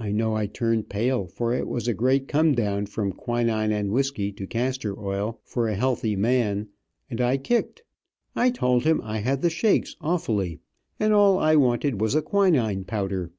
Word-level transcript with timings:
I 0.00 0.10
know 0.10 0.34
I 0.34 0.46
turned 0.46 0.88
pale, 0.88 1.28
for 1.28 1.54
it 1.54 1.68
was 1.68 1.86
a 1.86 1.94
great 1.94 2.26
come 2.26 2.52
down 2.52 2.86
from 2.86 3.12
quinine 3.12 3.70
and 3.70 3.92
whisky 3.92 4.32
to 4.32 4.44
castor 4.44 4.98
oil, 4.98 5.40
for 5.44 5.68
a 5.68 5.76
healthy 5.76 6.16
man, 6.16 6.70
and 7.08 7.20
I 7.20 7.36
kicked. 7.36 7.84
I 8.34 8.50
told 8.50 8.82
him 8.82 9.00
I 9.04 9.18
had 9.18 9.42
the 9.42 9.50
shakes 9.50 9.94
awfully, 10.00 10.58
and 10.98 11.12
all 11.12 11.38
I 11.38 11.54
wanted 11.54 12.00
was 12.00 12.16
a 12.16 12.22
quinine 12.22 12.82
powder. 12.86 13.30